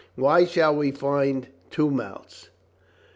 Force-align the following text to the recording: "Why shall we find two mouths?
"Why 0.15 0.45
shall 0.45 0.75
we 0.77 0.89
find 0.89 1.45
two 1.69 1.91
mouths? 1.91 2.49